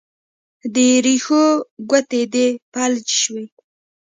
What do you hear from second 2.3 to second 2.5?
دې